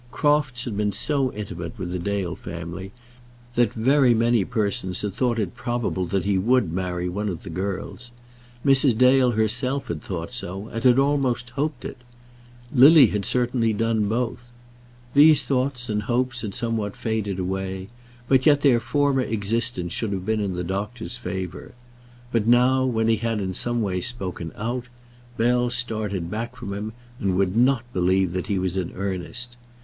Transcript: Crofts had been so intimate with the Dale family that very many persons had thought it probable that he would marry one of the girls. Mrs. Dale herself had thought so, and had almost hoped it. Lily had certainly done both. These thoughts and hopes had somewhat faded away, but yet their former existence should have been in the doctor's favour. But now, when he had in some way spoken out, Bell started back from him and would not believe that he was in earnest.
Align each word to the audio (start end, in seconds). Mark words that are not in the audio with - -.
Crofts 0.11 0.65
had 0.65 0.75
been 0.75 0.91
so 0.93 1.31
intimate 1.33 1.77
with 1.77 1.91
the 1.91 1.99
Dale 1.99 2.35
family 2.35 2.91
that 3.53 3.71
very 3.71 4.15
many 4.15 4.43
persons 4.43 5.03
had 5.03 5.13
thought 5.13 5.37
it 5.37 5.53
probable 5.53 6.07
that 6.07 6.25
he 6.25 6.39
would 6.39 6.73
marry 6.73 7.07
one 7.07 7.29
of 7.29 7.43
the 7.43 7.51
girls. 7.51 8.11
Mrs. 8.65 8.97
Dale 8.97 9.29
herself 9.33 9.89
had 9.89 10.01
thought 10.01 10.31
so, 10.33 10.69
and 10.69 10.83
had 10.83 10.97
almost 10.97 11.51
hoped 11.51 11.85
it. 11.85 11.97
Lily 12.73 13.05
had 13.11 13.25
certainly 13.25 13.73
done 13.73 14.07
both. 14.09 14.51
These 15.13 15.43
thoughts 15.43 15.87
and 15.87 16.01
hopes 16.01 16.41
had 16.41 16.55
somewhat 16.55 16.95
faded 16.95 17.37
away, 17.37 17.87
but 18.27 18.47
yet 18.47 18.61
their 18.61 18.79
former 18.79 19.21
existence 19.21 19.93
should 19.93 20.13
have 20.13 20.25
been 20.25 20.39
in 20.39 20.55
the 20.55 20.63
doctor's 20.63 21.15
favour. 21.19 21.75
But 22.31 22.47
now, 22.47 22.83
when 22.85 23.07
he 23.07 23.17
had 23.17 23.39
in 23.39 23.53
some 23.53 23.83
way 23.83 24.01
spoken 24.01 24.51
out, 24.55 24.85
Bell 25.37 25.69
started 25.69 26.31
back 26.31 26.55
from 26.55 26.73
him 26.73 26.93
and 27.19 27.37
would 27.37 27.55
not 27.55 27.83
believe 27.93 28.31
that 28.33 28.47
he 28.47 28.57
was 28.57 28.75
in 28.77 28.93
earnest. 28.95 29.55